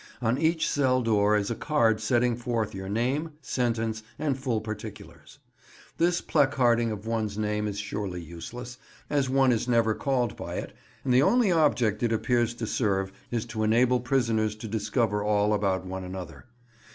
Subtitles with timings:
[0.19, 5.37] On each cell door is a card setting forth your name, sentence, and full particulars.
[5.99, 8.79] This placarding of one's name is surely useless,
[9.11, 10.75] as one is never called by it,
[11.05, 15.53] and the only object it appears to serve is to enable prisoners to discover all
[15.53, 16.45] about one another.